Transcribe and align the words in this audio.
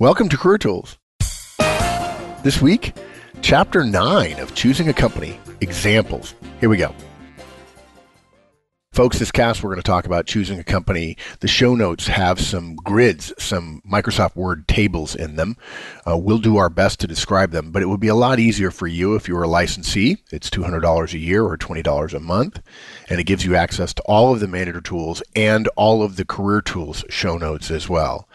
Welcome 0.00 0.30
to 0.30 0.38
Career 0.38 0.56
Tools. 0.56 0.96
This 2.42 2.62
week, 2.62 2.96
Chapter 3.42 3.84
9 3.84 4.40
of 4.40 4.54
Choosing 4.54 4.88
a 4.88 4.94
Company 4.94 5.38
Examples. 5.60 6.34
Here 6.58 6.70
we 6.70 6.78
go. 6.78 6.94
Folks, 8.94 9.18
this 9.18 9.30
cast, 9.30 9.62
we're 9.62 9.68
going 9.68 9.82
to 9.82 9.82
talk 9.82 10.06
about 10.06 10.24
choosing 10.24 10.58
a 10.58 10.64
company. 10.64 11.18
The 11.40 11.48
show 11.48 11.74
notes 11.74 12.06
have 12.06 12.40
some 12.40 12.76
grids, 12.76 13.34
some 13.38 13.82
Microsoft 13.86 14.36
Word 14.36 14.66
tables 14.66 15.14
in 15.14 15.36
them. 15.36 15.58
Uh, 16.08 16.16
we'll 16.16 16.38
do 16.38 16.56
our 16.56 16.70
best 16.70 16.98
to 17.00 17.06
describe 17.06 17.50
them, 17.50 17.70
but 17.70 17.82
it 17.82 17.86
would 17.86 18.00
be 18.00 18.08
a 18.08 18.14
lot 18.14 18.38
easier 18.38 18.70
for 18.70 18.86
you 18.86 19.16
if 19.16 19.28
you 19.28 19.36
were 19.36 19.42
a 19.42 19.48
licensee. 19.48 20.16
It's 20.32 20.48
$200 20.48 21.12
a 21.12 21.18
year 21.18 21.44
or 21.44 21.58
$20 21.58 22.14
a 22.14 22.20
month, 22.20 22.62
and 23.10 23.20
it 23.20 23.24
gives 23.24 23.44
you 23.44 23.54
access 23.54 23.92
to 23.92 24.02
all 24.06 24.32
of 24.32 24.40
the 24.40 24.48
manager 24.48 24.80
tools 24.80 25.22
and 25.36 25.68
all 25.76 26.02
of 26.02 26.16
the 26.16 26.24
career 26.24 26.62
tools 26.62 27.04
show 27.10 27.36
notes 27.36 27.70
as 27.70 27.86
well 27.86 28.26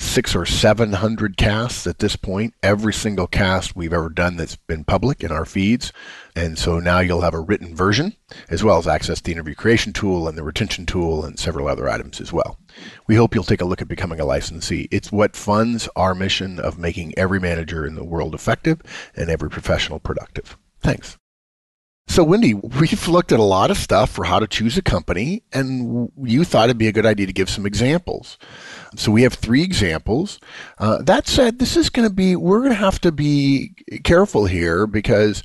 six 0.00 0.34
or 0.34 0.46
seven 0.46 0.94
hundred 0.94 1.36
casts 1.36 1.86
at 1.86 1.98
this 1.98 2.16
point. 2.16 2.54
Every 2.62 2.92
single 2.92 3.26
cast 3.26 3.76
we've 3.76 3.92
ever 3.92 4.08
done 4.08 4.36
that's 4.36 4.56
been 4.56 4.82
public 4.82 5.22
in 5.22 5.30
our 5.30 5.44
feeds. 5.44 5.92
And 6.34 6.58
so 6.58 6.80
now 6.80 7.00
you'll 7.00 7.20
have 7.20 7.34
a 7.34 7.40
written 7.40 7.76
version, 7.76 8.16
as 8.48 8.64
well 8.64 8.78
as 8.78 8.86
access 8.86 9.18
to 9.18 9.24
the 9.24 9.32
interview 9.32 9.54
creation 9.54 9.92
tool 9.92 10.26
and 10.26 10.38
the 10.38 10.42
retention 10.42 10.86
tool 10.86 11.24
and 11.24 11.38
several 11.38 11.68
other 11.68 11.88
items 11.88 12.20
as 12.20 12.32
well. 12.32 12.58
We 13.06 13.16
hope 13.16 13.34
you'll 13.34 13.44
take 13.44 13.60
a 13.60 13.66
look 13.66 13.82
at 13.82 13.88
becoming 13.88 14.20
a 14.20 14.24
licensee. 14.24 14.88
It's 14.90 15.12
what 15.12 15.36
funds 15.36 15.88
our 15.96 16.14
mission 16.14 16.58
of 16.58 16.78
making 16.78 17.14
every 17.18 17.38
manager 17.38 17.86
in 17.86 17.94
the 17.94 18.04
world 18.04 18.34
effective 18.34 18.80
and 19.14 19.28
every 19.28 19.50
professional 19.50 20.00
productive. 20.00 20.56
Thanks. 20.80 21.19
So, 22.10 22.24
Wendy, 22.24 22.54
we've 22.54 23.06
looked 23.06 23.30
at 23.30 23.38
a 23.38 23.44
lot 23.44 23.70
of 23.70 23.76
stuff 23.76 24.10
for 24.10 24.24
how 24.24 24.40
to 24.40 24.48
choose 24.48 24.76
a 24.76 24.82
company, 24.82 25.44
and 25.52 26.10
you 26.20 26.42
thought 26.42 26.64
it'd 26.64 26.76
be 26.76 26.88
a 26.88 26.92
good 26.92 27.06
idea 27.06 27.24
to 27.24 27.32
give 27.32 27.48
some 27.48 27.64
examples. 27.64 28.36
So, 28.96 29.12
we 29.12 29.22
have 29.22 29.34
three 29.34 29.62
examples. 29.62 30.40
Uh, 30.80 31.00
that 31.02 31.28
said, 31.28 31.60
this 31.60 31.76
is 31.76 31.88
going 31.88 32.08
to 32.08 32.12
be, 32.12 32.34
we're 32.34 32.58
going 32.58 32.72
to 32.72 32.74
have 32.74 33.00
to 33.02 33.12
be 33.12 33.76
careful 34.02 34.46
here 34.46 34.88
because 34.88 35.44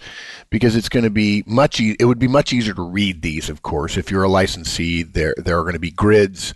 because 0.49 0.75
it's 0.75 0.89
going 0.89 1.03
to 1.03 1.11
be 1.11 1.43
much 1.45 1.79
e- 1.79 1.97
it 1.99 2.05
would 2.05 2.17
be 2.17 2.27
much 2.27 2.51
easier 2.51 2.73
to 2.73 2.81
read 2.81 3.21
these 3.21 3.49
of 3.49 3.61
course 3.61 3.97
if 3.97 4.09
you're 4.09 4.23
a 4.23 4.29
licensee 4.29 5.03
there 5.03 5.33
there 5.37 5.57
are 5.57 5.63
going 5.63 5.73
to 5.73 5.79
be 5.79 5.91
grids 5.91 6.53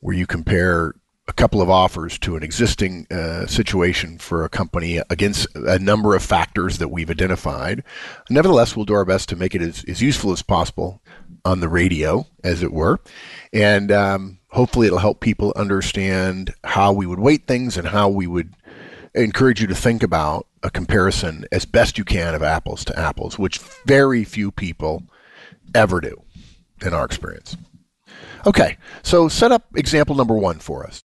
where 0.00 0.16
you 0.16 0.26
compare 0.26 0.94
a 1.28 1.32
couple 1.32 1.60
of 1.60 1.68
offers 1.68 2.18
to 2.20 2.36
an 2.36 2.42
existing 2.42 3.06
uh, 3.10 3.46
situation 3.46 4.16
for 4.18 4.44
a 4.44 4.48
company 4.48 5.00
against 5.10 5.48
a 5.54 5.78
number 5.78 6.14
of 6.14 6.22
factors 6.22 6.78
that 6.78 6.88
we've 6.88 7.10
identified. 7.10 7.82
Nevertheless, 8.30 8.76
we'll 8.76 8.84
do 8.84 8.94
our 8.94 9.04
best 9.04 9.28
to 9.30 9.36
make 9.36 9.54
it 9.54 9.62
as, 9.62 9.84
as 9.88 10.00
useful 10.00 10.30
as 10.30 10.42
possible 10.42 11.02
on 11.44 11.60
the 11.60 11.68
radio, 11.68 12.26
as 12.44 12.62
it 12.62 12.72
were. 12.72 13.00
And 13.52 13.90
um, 13.90 14.38
hopefully, 14.50 14.86
it'll 14.86 14.98
help 15.00 15.20
people 15.20 15.52
understand 15.56 16.54
how 16.62 16.92
we 16.92 17.06
would 17.06 17.20
weight 17.20 17.46
things 17.46 17.76
and 17.76 17.88
how 17.88 18.08
we 18.08 18.28
would 18.28 18.54
encourage 19.14 19.60
you 19.60 19.66
to 19.66 19.74
think 19.74 20.02
about 20.02 20.46
a 20.62 20.70
comparison 20.70 21.44
as 21.50 21.64
best 21.64 21.98
you 21.98 22.04
can 22.04 22.34
of 22.34 22.42
apples 22.42 22.84
to 22.84 22.98
apples, 22.98 23.38
which 23.38 23.58
very 23.84 24.22
few 24.22 24.52
people 24.52 25.02
ever 25.74 26.00
do 26.00 26.22
in 26.84 26.94
our 26.94 27.04
experience. 27.04 27.56
Okay, 28.46 28.76
so 29.02 29.28
set 29.28 29.50
up 29.50 29.64
example 29.74 30.14
number 30.14 30.36
one 30.36 30.58
for 30.60 30.86
us. 30.86 31.02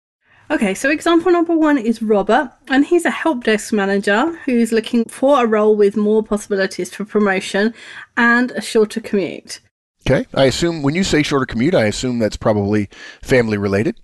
Okay, 0.52 0.74
so 0.74 0.90
example 0.90 1.32
number 1.32 1.56
one 1.56 1.78
is 1.78 2.02
Robert, 2.02 2.52
and 2.70 2.84
he's 2.84 3.06
a 3.06 3.12
help 3.12 3.44
desk 3.44 3.72
manager 3.72 4.36
who's 4.46 4.72
looking 4.72 5.06
for 5.06 5.44
a 5.44 5.48
role 5.48 5.76
with 5.76 5.96
more 5.96 6.24
possibilities 6.24 6.92
for 6.92 7.06
promotion 7.06 7.72
and 8.18 8.50
a 8.52 8.62
shorter 8.62 9.00
commute. 9.00 9.60
Okay, 10.08 10.26
I 10.34 10.46
assume 10.46 10.82
when 10.82 10.96
you 10.96 11.04
say 11.04 11.22
shorter 11.22 11.46
commute, 11.46 11.76
I 11.76 11.86
assume 11.86 12.18
that's 12.18 12.38
probably 12.38 12.90
family 13.22 13.60
related. 13.60 14.00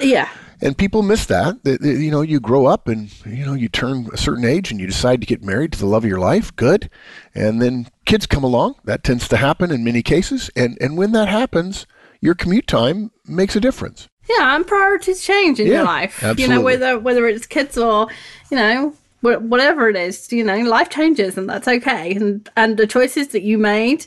Yeah. 0.00 0.30
And 0.62 0.76
people 0.76 1.02
miss 1.02 1.26
that. 1.26 1.56
You 1.64 2.10
know, 2.10 2.22
you 2.22 2.40
grow 2.40 2.64
up 2.64 2.88
and 2.88 3.12
you 3.26 3.44
know 3.44 3.54
you 3.54 3.68
turn 3.68 4.08
a 4.12 4.16
certain 4.16 4.44
age 4.44 4.70
and 4.70 4.80
you 4.80 4.86
decide 4.86 5.20
to 5.20 5.26
get 5.26 5.42
married 5.42 5.72
to 5.72 5.78
the 5.78 5.86
love 5.86 6.04
of 6.04 6.08
your 6.08 6.18
life. 6.18 6.54
Good, 6.56 6.88
and 7.34 7.60
then 7.60 7.88
kids 8.06 8.26
come 8.26 8.44
along. 8.44 8.76
That 8.84 9.04
tends 9.04 9.28
to 9.28 9.36
happen 9.36 9.70
in 9.70 9.84
many 9.84 10.02
cases. 10.02 10.50
And 10.56 10.78
and 10.80 10.96
when 10.96 11.12
that 11.12 11.28
happens, 11.28 11.86
your 12.20 12.34
commute 12.34 12.66
time 12.66 13.10
makes 13.26 13.56
a 13.56 13.60
difference. 13.60 14.08
Yeah, 14.38 14.54
and 14.56 14.66
priorities 14.66 15.22
change 15.22 15.60
in 15.60 15.66
Yeah, 15.66 15.74
your 15.74 15.84
life. 15.84 16.22
You 16.36 16.48
know, 16.48 16.60
whether 16.60 16.98
whether 16.98 17.26
it's 17.26 17.46
kids 17.46 17.76
or 17.76 18.08
you 18.50 18.56
know 18.56 18.94
wh- 19.20 19.42
whatever 19.42 19.88
it 19.88 19.96
is, 19.96 20.32
you 20.32 20.44
know, 20.44 20.58
life 20.58 20.90
changes, 20.90 21.36
and 21.36 21.48
that's 21.48 21.68
okay. 21.68 22.14
And 22.14 22.48
and 22.56 22.76
the 22.76 22.86
choices 22.86 23.28
that 23.28 23.42
you 23.42 23.58
made 23.58 24.06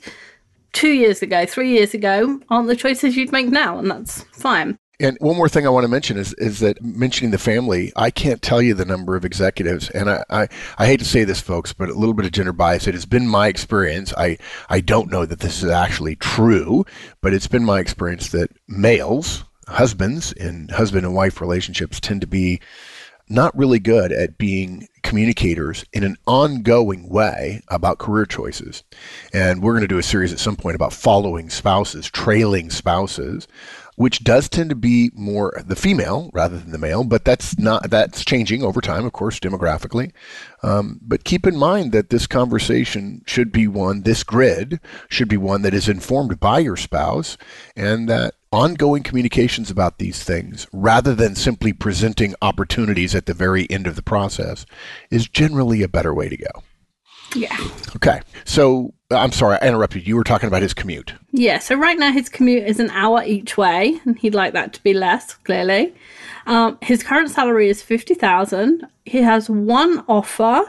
two 0.71 0.91
years 0.91 1.21
ago, 1.21 1.45
three 1.45 1.71
years 1.71 1.93
ago, 1.93 2.39
aren't 2.49 2.67
the 2.67 2.75
choices 2.75 3.15
you'd 3.15 3.31
make 3.31 3.47
now, 3.49 3.77
and 3.77 3.89
that's 3.89 4.23
fine. 4.31 4.77
And 4.99 5.17
one 5.19 5.35
more 5.35 5.49
thing 5.49 5.65
I 5.65 5.69
want 5.69 5.83
to 5.83 5.89
mention 5.89 6.17
is 6.17 6.33
is 6.35 6.59
that 6.59 6.81
mentioning 6.81 7.31
the 7.31 7.37
family, 7.37 7.91
I 7.95 8.11
can't 8.11 8.41
tell 8.41 8.61
you 8.61 8.73
the 8.73 8.85
number 8.85 9.15
of 9.15 9.25
executives, 9.25 9.89
and 9.89 10.09
I, 10.09 10.23
I, 10.29 10.47
I 10.77 10.85
hate 10.85 10.99
to 10.99 11.05
say 11.05 11.23
this, 11.23 11.41
folks, 11.41 11.73
but 11.73 11.89
a 11.89 11.93
little 11.93 12.13
bit 12.13 12.25
of 12.25 12.31
gender 12.31 12.53
bias. 12.53 12.87
It 12.87 12.93
has 12.93 13.05
been 13.05 13.27
my 13.27 13.47
experience. 13.47 14.13
I 14.17 14.37
I 14.69 14.81
don't 14.81 15.11
know 15.11 15.25
that 15.25 15.39
this 15.39 15.63
is 15.63 15.69
actually 15.69 16.15
true, 16.15 16.85
but 17.21 17.33
it's 17.33 17.47
been 17.47 17.65
my 17.65 17.79
experience 17.79 18.29
that 18.29 18.51
males, 18.67 19.43
husbands 19.67 20.31
in 20.33 20.69
husband 20.69 21.05
and 21.05 21.15
wife 21.15 21.41
relationships, 21.41 21.99
tend 21.99 22.21
to 22.21 22.27
be 22.27 22.59
not 23.29 23.57
really 23.57 23.79
good 23.79 24.11
at 24.11 24.37
being 24.37 24.87
communicators 25.01 25.85
in 25.93 26.03
an 26.03 26.15
ongoing 26.27 27.09
way 27.09 27.61
about 27.69 27.97
career 27.97 28.25
choices. 28.25 28.83
And 29.33 29.61
we're 29.61 29.73
going 29.73 29.81
to 29.81 29.87
do 29.87 29.97
a 29.97 30.03
series 30.03 30.33
at 30.33 30.39
some 30.39 30.55
point 30.55 30.75
about 30.75 30.93
following 30.93 31.49
spouses, 31.49 32.09
trailing 32.09 32.69
spouses, 32.69 33.47
which 33.95 34.23
does 34.23 34.49
tend 34.49 34.69
to 34.69 34.75
be 34.75 35.11
more 35.13 35.53
the 35.65 35.75
female 35.75 36.29
rather 36.33 36.57
than 36.57 36.71
the 36.71 36.77
male, 36.77 37.03
but 37.03 37.25
that's 37.25 37.57
not 37.57 37.89
that's 37.89 38.25
changing 38.25 38.63
over 38.63 38.81
time, 38.81 39.05
of 39.05 39.13
course, 39.13 39.39
demographically. 39.39 40.11
Um, 40.61 40.99
but 41.01 41.23
keep 41.23 41.45
in 41.45 41.57
mind 41.57 41.91
that 41.91 42.09
this 42.09 42.27
conversation 42.27 43.21
should 43.27 43.51
be 43.51 43.67
one, 43.67 44.03
this 44.03 44.23
grid 44.23 44.79
should 45.09 45.27
be 45.27 45.37
one 45.37 45.61
that 45.63 45.73
is 45.73 45.89
informed 45.89 46.39
by 46.39 46.59
your 46.59 46.77
spouse, 46.77 47.37
and 47.75 48.09
that 48.09 48.35
ongoing 48.51 49.03
communications 49.03 49.71
about 49.71 49.97
these 49.97 50.23
things, 50.23 50.67
rather 50.71 51.15
than 51.15 51.35
simply 51.35 51.73
presenting 51.73 52.35
opportunities 52.41 53.15
at 53.15 53.25
the 53.25 53.33
very 53.33 53.69
end 53.69 53.87
of 53.87 53.95
the 53.95 54.03
process, 54.03 54.65
is 55.09 55.27
generally 55.27 55.81
a 55.81 55.87
better 55.87 56.13
way 56.13 56.29
to 56.29 56.37
go. 56.37 56.63
Yeah. 57.35 57.55
Okay, 57.95 58.21
so 58.45 58.93
I'm 59.11 59.31
sorry, 59.31 59.57
I 59.61 59.67
interrupted. 59.67 60.07
You 60.07 60.15
were 60.15 60.23
talking 60.23 60.47
about 60.47 60.61
his 60.61 60.73
commute. 60.73 61.13
Yeah, 61.31 61.59
so 61.59 61.75
right 61.75 61.97
now 61.97 62.11
his 62.11 62.29
commute 62.29 62.67
is 62.67 62.79
an 62.79 62.89
hour 62.91 63.23
each 63.23 63.57
way, 63.57 63.99
and 64.05 64.17
he'd 64.17 64.35
like 64.35 64.53
that 64.53 64.73
to 64.73 64.83
be 64.83 64.93
less, 64.93 65.33
clearly. 65.35 65.93
Um, 66.45 66.77
his 66.81 67.03
current 67.03 67.29
salary 67.29 67.69
is 67.69 67.81
50000 67.81 68.85
He 69.05 69.21
has 69.21 69.49
one 69.49 70.03
offer 70.07 70.63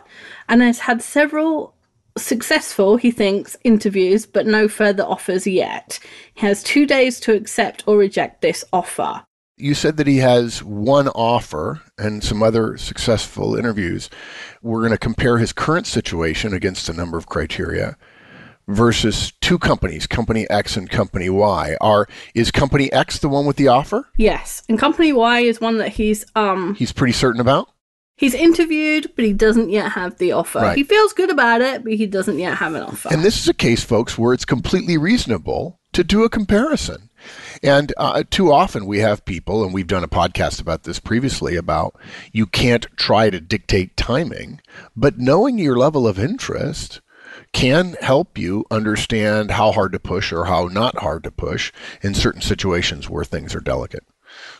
and 0.48 0.62
has 0.62 0.78
had 0.80 1.02
several 1.02 1.74
successful, 2.16 2.96
he 2.96 3.10
thinks, 3.10 3.56
interviews, 3.64 4.24
but 4.26 4.46
no 4.46 4.68
further 4.68 5.02
offers 5.02 5.46
yet. 5.46 5.98
He 6.34 6.46
has 6.46 6.62
two 6.62 6.86
days 6.86 7.18
to 7.20 7.34
accept 7.34 7.82
or 7.86 7.96
reject 7.96 8.40
this 8.40 8.64
offer. 8.72 9.24
You 9.56 9.74
said 9.74 9.96
that 9.98 10.08
he 10.08 10.18
has 10.18 10.64
one 10.64 11.08
offer 11.08 11.80
and 11.96 12.24
some 12.24 12.42
other 12.42 12.76
successful 12.76 13.54
interviews. 13.54 14.10
We're 14.62 14.80
going 14.80 14.90
to 14.90 14.98
compare 14.98 15.38
his 15.38 15.52
current 15.52 15.86
situation 15.86 16.52
against 16.52 16.88
a 16.88 16.92
number 16.92 17.16
of 17.16 17.28
criteria 17.28 17.96
versus 18.66 19.32
two 19.40 19.58
companies, 19.58 20.08
company 20.08 20.48
X 20.50 20.76
and 20.76 20.90
company 20.90 21.30
Y. 21.30 21.76
Are 21.80 22.08
is 22.34 22.50
company 22.50 22.92
X 22.92 23.18
the 23.20 23.28
one 23.28 23.46
with 23.46 23.56
the 23.56 23.68
offer? 23.68 24.08
Yes, 24.16 24.62
and 24.68 24.76
company 24.78 25.12
Y 25.12 25.40
is 25.40 25.60
one 25.60 25.78
that 25.78 25.90
he's 25.90 26.24
um 26.34 26.74
He's 26.74 26.92
pretty 26.92 27.12
certain 27.12 27.40
about? 27.40 27.68
he's 28.16 28.34
interviewed, 28.34 29.10
but 29.16 29.24
he 29.24 29.32
doesn't 29.32 29.70
yet 29.70 29.92
have 29.92 30.16
the 30.18 30.32
offer. 30.32 30.60
Right. 30.60 30.76
He 30.76 30.84
feels 30.84 31.12
good 31.12 31.30
about 31.30 31.60
it, 31.60 31.82
but 31.84 31.94
he 31.94 32.06
doesn't 32.06 32.38
yet 32.38 32.56
have 32.58 32.74
an 32.74 32.82
offer. 32.82 33.08
And 33.12 33.22
this 33.22 33.38
is 33.40 33.48
a 33.48 33.54
case, 33.54 33.82
folks, 33.82 34.16
where 34.16 34.32
it's 34.32 34.44
completely 34.44 34.96
reasonable 34.96 35.80
to 35.94 36.04
do 36.04 36.24
a 36.24 36.28
comparison. 36.28 37.10
And 37.62 37.94
uh, 37.96 38.24
too 38.28 38.52
often 38.52 38.84
we 38.84 38.98
have 38.98 39.24
people, 39.24 39.64
and 39.64 39.72
we've 39.72 39.86
done 39.86 40.04
a 40.04 40.08
podcast 40.08 40.60
about 40.60 40.82
this 40.82 41.00
previously, 41.00 41.56
about 41.56 41.96
you 42.32 42.46
can't 42.46 42.86
try 42.96 43.30
to 43.30 43.40
dictate 43.40 43.96
timing, 43.96 44.60
but 44.94 45.18
knowing 45.18 45.58
your 45.58 45.78
level 45.78 46.06
of 46.06 46.18
interest 46.18 47.00
can 47.52 47.96
help 48.00 48.36
you 48.36 48.66
understand 48.70 49.52
how 49.52 49.72
hard 49.72 49.92
to 49.92 49.98
push 49.98 50.32
or 50.32 50.44
how 50.44 50.66
not 50.66 50.98
hard 50.98 51.22
to 51.24 51.30
push 51.30 51.72
in 52.02 52.12
certain 52.12 52.42
situations 52.42 53.08
where 53.08 53.24
things 53.24 53.54
are 53.54 53.60
delicate. 53.60 54.04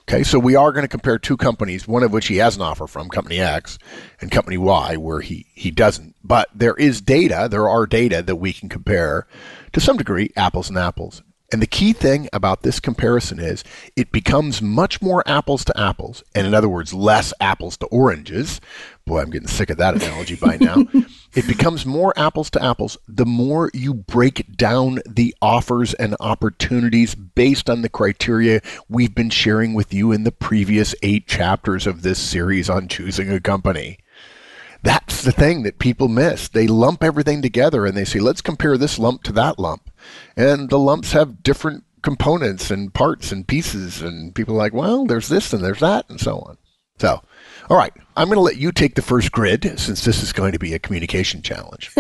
Okay, 0.03 0.23
so 0.23 0.39
we 0.39 0.55
are 0.55 0.71
going 0.71 0.85
to 0.85 0.89
compare 0.89 1.19
two 1.19 1.37
companies, 1.37 1.89
one 1.89 2.03
of 2.03 2.13
which 2.13 2.29
he 2.29 2.37
has 2.37 2.57
an 2.57 2.63
offer 2.63 2.87
from, 2.87 3.09
Company 3.09 3.41
X, 3.41 3.79
and 4.21 4.31
Company 4.31 4.57
Y, 4.57 4.97
where 4.97 5.21
he, 5.21 5.47
he 5.55 5.71
doesn't. 5.71 6.15
But 6.23 6.49
there 6.55 6.75
is 6.75 7.01
data, 7.01 7.49
there 7.51 7.69
are 7.69 7.87
data 7.87 8.23
that 8.23 8.37
we 8.37 8.53
can 8.53 8.69
compare 8.69 9.27
to 9.75 9.81
some 9.81 9.97
degree, 9.97 10.31
apples 10.37 10.69
and 10.69 10.79
apples. 10.79 11.23
And 11.53 11.61
the 11.61 11.67
key 11.67 11.93
thing 11.93 12.29
about 12.33 12.63
this 12.63 12.81
comparison 12.81 13.39
is 13.39 13.63
it 13.95 14.11
becomes 14.11 14.63
much 14.63 15.03
more 15.03 15.23
apples 15.27 15.65
to 15.67 15.81
apples, 15.81 16.25
and 16.35 16.47
in 16.47 16.55
other 16.55 16.69
words, 16.69 16.95
less 16.95 17.33
apples 17.41 17.77
to 17.77 17.87
oranges. 17.87 18.61
Boy, 19.05 19.21
I'm 19.21 19.31
getting 19.31 19.47
sick 19.47 19.71
of 19.71 19.77
that 19.77 19.95
analogy 19.95 20.37
by 20.37 20.57
now. 20.57 20.85
it 21.35 21.47
becomes 21.47 21.85
more 21.85 22.13
apples 22.17 22.51
to 22.51 22.65
apples 22.65 22.97
the 23.07 23.27
more 23.27 23.71
you 23.75 23.95
break 23.95 24.57
down 24.57 25.01
the 25.07 25.35
offers 25.43 25.93
and 25.95 26.17
opportunities 26.19 27.15
based 27.15 27.69
on 27.69 27.83
the 27.83 27.89
criteria 27.89 28.61
we've 28.89 29.15
been 29.15 29.31
sharing 29.31 29.75
with 29.75 29.93
you 29.93 30.11
in 30.13 30.25
the 30.25 30.33
previous 30.33 30.95
eight 31.03 31.29
chapters 31.29 31.87
of 31.87 32.03
this 32.03 32.19
series 32.19 32.71
on 32.71 32.89
choosing 32.89 33.31
a 33.31 33.39
company. 33.39 33.99
That's 34.85 35.23
the 35.23 35.33
thing 35.33 35.63
that 35.63 35.79
people 35.79 36.09
miss. 36.09 36.49
They 36.49 36.67
lump 36.67 37.03
everything 37.03 37.41
together 37.41 37.87
and 37.87 37.97
they 37.97 38.05
say, 38.05 38.21
let's 38.21 38.43
compare 38.43 38.77
this 38.77 38.99
lump 38.99 39.23
to 39.23 39.33
that 39.33 39.59
lump. 39.59 39.91
And 40.37 40.69
the 40.69 40.79
lumps 40.79 41.13
have 41.13 41.43
different 41.43 41.85
components 42.03 42.71
and 42.71 42.93
parts 42.93 43.33
and 43.33 43.49
pieces. 43.49 44.03
And 44.03 44.35
people 44.35 44.55
are 44.55 44.59
like, 44.59 44.75
well, 44.75 45.07
there's 45.07 45.29
this 45.29 45.55
and 45.55 45.65
there's 45.65 45.81
that 45.81 46.05
and 46.11 46.21
so 46.21 46.39
on. 46.41 46.59
So, 46.99 47.23
all 47.71 47.79
right, 47.79 47.95
I'm 48.15 48.29
going 48.29 48.37
to 48.37 48.43
let 48.43 48.59
you 48.59 48.73
take 48.73 48.95
the 48.95 49.01
first 49.01 49.33
grid 49.33 49.81
since 49.81 50.05
this 50.05 50.23
is 50.23 50.35
going 50.35 50.53
to 50.53 50.59
be 50.59 50.75
a 50.75 50.79
communication 50.79 51.41
challenge. 51.41 51.91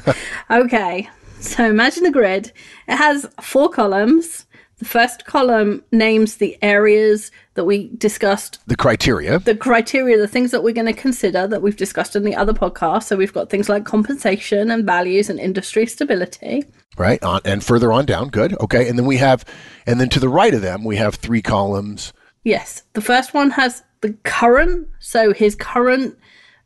okay, 0.50 1.08
so 1.38 1.64
imagine 1.64 2.02
the 2.02 2.10
grid. 2.10 2.52
It 2.88 2.96
has 2.96 3.24
four 3.40 3.70
columns. 3.70 4.46
The 4.82 4.88
first 4.88 5.26
column 5.26 5.84
names 5.92 6.38
the 6.38 6.58
areas 6.60 7.30
that 7.54 7.64
we 7.66 7.88
discussed, 7.98 8.58
the 8.66 8.74
criteria. 8.74 9.38
the 9.38 9.54
criteria, 9.54 10.18
the 10.18 10.26
things 10.26 10.50
that 10.50 10.64
we're 10.64 10.74
going 10.74 10.92
to 10.92 10.92
consider 10.92 11.46
that 11.46 11.62
we've 11.62 11.76
discussed 11.76 12.16
in 12.16 12.24
the 12.24 12.34
other 12.34 12.52
podcast. 12.52 13.04
So 13.04 13.14
we've 13.14 13.32
got 13.32 13.48
things 13.48 13.68
like 13.68 13.84
compensation 13.84 14.72
and 14.72 14.84
values 14.84 15.30
and 15.30 15.38
industry 15.38 15.86
stability. 15.86 16.64
right? 16.98 17.22
On, 17.22 17.40
and 17.44 17.62
further 17.62 17.92
on 17.92 18.06
down. 18.06 18.28
Good. 18.30 18.58
Okay. 18.60 18.88
And 18.88 18.98
then 18.98 19.06
we 19.06 19.18
have, 19.18 19.44
and 19.86 20.00
then 20.00 20.08
to 20.08 20.18
the 20.18 20.28
right 20.28 20.52
of 20.52 20.62
them, 20.62 20.82
we 20.82 20.96
have 20.96 21.14
three 21.14 21.42
columns. 21.42 22.12
Yes, 22.42 22.82
the 22.94 23.00
first 23.00 23.34
one 23.34 23.50
has 23.50 23.84
the 24.00 24.14
current, 24.24 24.88
so 24.98 25.32
his 25.32 25.54
current 25.54 26.18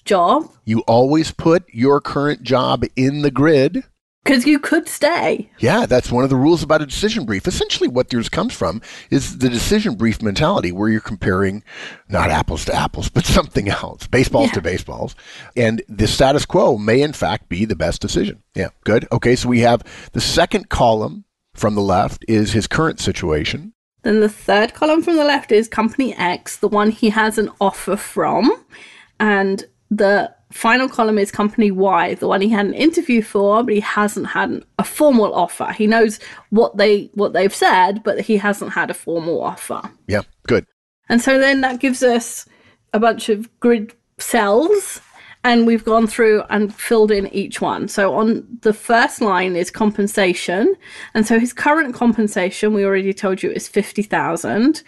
job, 0.06 0.50
You 0.64 0.80
always 0.86 1.32
put 1.32 1.64
your 1.70 2.00
current 2.00 2.42
job 2.42 2.84
in 2.96 3.20
the 3.20 3.30
grid. 3.30 3.84
Because 4.26 4.46
you 4.46 4.58
could 4.58 4.88
stay. 4.88 5.50
Yeah, 5.58 5.86
that's 5.86 6.10
one 6.10 6.24
of 6.24 6.30
the 6.30 6.36
rules 6.36 6.62
about 6.62 6.82
a 6.82 6.86
decision 6.86 7.24
brief. 7.24 7.46
Essentially, 7.46 7.88
what 7.88 8.12
yours 8.12 8.28
comes 8.28 8.52
from 8.52 8.82
is 9.10 9.38
the 9.38 9.48
decision 9.48 9.94
brief 9.94 10.20
mentality 10.22 10.72
where 10.72 10.88
you're 10.88 11.00
comparing 11.00 11.62
not 12.08 12.30
apples 12.30 12.64
to 12.66 12.74
apples, 12.74 13.08
but 13.08 13.24
something 13.38 13.68
else, 13.68 14.06
baseballs 14.06 14.48
Yeah. 14.48 14.52
to 14.54 14.60
baseballs. 14.62 15.14
And 15.56 15.82
the 15.88 16.06
status 16.06 16.44
quo 16.44 16.76
may, 16.76 17.02
in 17.02 17.12
fact, 17.12 17.48
be 17.48 17.64
the 17.64 17.76
best 17.76 18.00
decision. 18.00 18.42
Yeah, 18.54 18.68
good. 18.84 19.06
Okay, 19.12 19.36
so 19.36 19.48
we 19.48 19.60
have 19.60 19.82
the 20.12 20.20
second 20.20 20.68
column 20.68 21.24
from 21.54 21.74
the 21.74 21.82
left 21.82 22.24
is 22.28 22.52
his 22.52 22.66
current 22.66 23.00
situation. 23.00 23.72
Then 24.02 24.20
the 24.20 24.28
third 24.28 24.74
column 24.74 25.02
from 25.02 25.16
the 25.16 25.24
left 25.24 25.50
is 25.50 25.66
company 25.66 26.14
X, 26.14 26.56
the 26.58 26.68
one 26.68 26.90
he 26.90 27.10
has 27.10 27.38
an 27.38 27.50
offer 27.60 27.96
from. 27.96 28.52
And 29.18 29.64
the 29.90 30.32
final 30.52 30.88
column 30.88 31.18
is 31.18 31.30
company 31.30 31.70
Y, 31.70 32.14
the 32.14 32.28
one 32.28 32.40
he 32.40 32.48
had 32.48 32.66
an 32.66 32.74
interview 32.74 33.22
for, 33.22 33.62
but 33.62 33.74
he 33.74 33.80
hasn't 33.80 34.28
had 34.28 34.50
an, 34.50 34.64
a 34.78 34.84
formal 34.84 35.34
offer. 35.34 35.72
He 35.72 35.86
knows 35.86 36.20
what 36.50 36.76
they 36.76 37.10
what 37.14 37.32
they've 37.32 37.54
said, 37.54 38.02
but 38.04 38.20
he 38.20 38.36
hasn't 38.36 38.72
had 38.72 38.90
a 38.90 38.94
formal 38.94 39.42
offer. 39.42 39.82
Yeah, 40.06 40.22
good. 40.46 40.66
And 41.08 41.20
so 41.20 41.38
then 41.38 41.60
that 41.60 41.80
gives 41.80 42.02
us 42.02 42.46
a 42.92 43.00
bunch 43.00 43.28
of 43.28 43.48
grid 43.60 43.94
cells, 44.18 45.00
and 45.44 45.66
we've 45.66 45.84
gone 45.84 46.06
through 46.06 46.42
and 46.48 46.74
filled 46.74 47.10
in 47.10 47.26
each 47.28 47.60
one. 47.60 47.88
So 47.88 48.14
on 48.14 48.46
the 48.62 48.72
first 48.72 49.20
line 49.20 49.56
is 49.56 49.70
compensation, 49.70 50.76
and 51.14 51.26
so 51.26 51.38
his 51.38 51.52
current 51.52 51.94
compensation, 51.94 52.72
we 52.72 52.84
already 52.84 53.12
told 53.12 53.42
you, 53.42 53.50
is 53.50 53.68
fifty 53.68 54.02
thousand. 54.02 54.82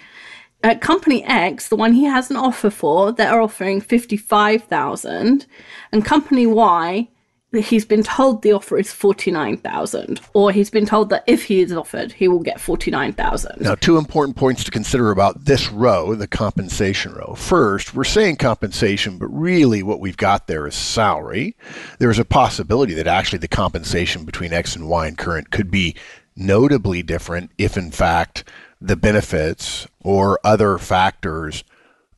At 0.65 0.81
company 0.81 1.25
X, 1.25 1.69
the 1.69 1.77
one 1.77 1.93
he 1.93 2.05
has 2.05 2.31
an 2.31 2.37
offer 2.37 2.71
for, 2.71 3.13
they're 3.13 3.41
offering 3.41 3.81
fifty-five 3.81 4.65
thousand, 4.65 5.47
and 5.93 6.05
company 6.05 6.47
Y, 6.47 7.09
he's 7.53 7.85
been 7.85 8.03
told 8.03 8.43
the 8.43 8.53
offer 8.53 8.77
is 8.77 8.93
forty-nine 8.93 9.59
thousand, 9.59 10.21
or 10.35 10.51
he's 10.51 10.69
been 10.69 10.85
told 10.85 11.11
that 11.11 11.23
if 11.29 11.45
he 11.45 11.61
is 11.61 11.73
offered, 11.73 12.11
he 12.13 12.27
will 12.27 12.43
get 12.43 12.61
forty-nine 12.61 13.13
thousand. 13.13 13.61
Now, 13.61 13.77
two 13.77 13.99
important 13.99 14.37
points 14.37 14.65
to 14.65 14.73
consider 14.73 15.13
about 15.13 15.45
this 15.45 15.71
row, 15.71 16.17
the 16.17 16.27
compensation 16.27 17.13
row. 17.15 17.35
First, 17.37 17.95
we're 17.95 18.03
saying 18.03 18.37
compensation, 18.37 19.17
but 19.17 19.29
really 19.29 19.85
what 19.85 20.01
we've 20.01 20.17
got 20.17 20.49
there 20.49 20.67
is 20.67 20.75
salary. 20.75 21.57
There's 22.01 22.19
a 22.19 22.25
possibility 22.25 22.95
that 22.95 23.07
actually 23.07 23.39
the 23.39 23.47
compensation 23.49 24.25
between 24.25 24.53
X 24.53 24.75
and 24.75 24.89
Y 24.89 25.07
and 25.07 25.17
current 25.17 25.53
could 25.53 25.71
be 25.71 25.95
notably 26.35 27.03
different 27.05 27.53
if, 27.59 27.77
in 27.77 27.93
fact, 27.93 28.45
the 28.81 28.97
benefits 28.97 29.87
or 30.01 30.39
other 30.45 30.79
factors 30.79 31.65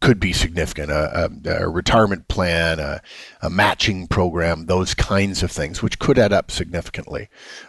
could 0.00 0.18
be 0.18 0.32
significant. 0.32 0.90
A, 0.90 1.30
a, 1.44 1.64
a 1.64 1.68
retirement 1.68 2.26
plan, 2.26 2.80
a, 2.80 3.02
a 3.42 3.50
matching 3.50 4.06
program, 4.06 4.64
those 4.64 4.94
kinds 4.94 5.42
of 5.42 5.50
things, 5.50 5.82
which 5.82 5.98
could 5.98 6.18
add 6.18 6.32
up 6.32 6.50
significantly. 6.50 7.28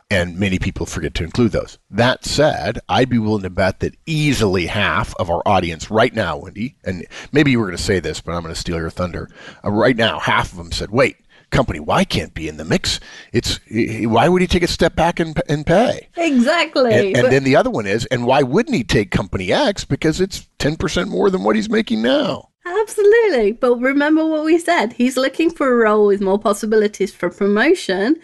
And 0.10 0.40
many 0.40 0.58
people 0.58 0.86
forget 0.86 1.14
to 1.16 1.26
include 1.26 1.52
those. 1.52 1.78
That 1.90 2.24
said, 2.24 2.80
I'd 2.88 3.10
be 3.10 3.20
willing 3.20 3.44
to 3.44 3.50
bet 3.50 3.82
that 3.82 3.98
easily 4.06 4.68
half 4.68 5.14
of 5.18 5.30
our 5.30 5.42
audience 5.46 5.92
right 5.92 6.14
now, 6.14 6.38
Wendy, 6.38 6.78
and 6.86 7.06
maybe 7.34 7.52
you 7.52 7.60
were 7.60 7.66
going 7.66 7.78
to 7.78 7.84
say 7.84 8.00
this, 8.00 8.22
but 8.22 8.34
I'm 8.34 8.44
going 8.44 8.54
to 8.54 8.60
steal 8.60 8.78
your 8.78 8.90
thunder. 8.90 9.30
Uh, 9.64 9.72
right 9.72 9.98
now, 9.98 10.20
half 10.20 10.52
of 10.52 10.58
them 10.58 10.72
said, 10.72 10.90
wait, 10.90 11.18
company 11.52 11.80
Y 11.80 12.04
can't 12.06 12.34
be 12.34 12.48
in 12.48 12.58
the 12.58 12.66
mix. 12.66 13.00
It's 13.32 13.60
why 13.70 14.28
would 14.28 14.42
he 14.42 14.48
take 14.48 14.64
a 14.64 14.68
step 14.68 14.96
back 14.96 15.20
and, 15.20 15.40
and 15.48 15.66
pay? 15.66 16.10
Exactly. 16.18 16.94
And, 16.94 17.18
and 17.18 17.24
But- 17.24 17.32
then 17.32 17.44
the 17.44 17.56
other 17.56 17.70
one 17.70 17.86
is, 17.86 18.06
and 18.08 18.26
why 18.26 18.42
wouldn't 18.42 18.76
he 18.76 18.84
take 18.84 19.12
company 19.12 19.52
X? 19.52 19.86
Because 19.86 20.20
it's 20.20 20.48
10% 20.60 21.10
more 21.10 21.30
than 21.30 21.44
what 21.44 21.56
he's 21.56 21.70
making 21.70 22.02
now. 22.02 22.50
Absolutely. 22.66 23.52
But 23.54 23.78
remember 23.78 24.26
what 24.26 24.46
we 24.46 24.58
said. 24.58 24.94
He's 24.94 25.18
looking 25.18 25.50
for 25.50 25.72
a 25.72 25.76
role 25.76 26.08
with 26.08 26.22
more 26.22 26.40
possibilities 26.40 27.14
for 27.14 27.30
promotion 27.30 28.20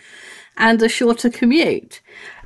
and 0.57 0.81
a 0.81 0.89
shorter 0.89 1.29
commute. 1.29 2.01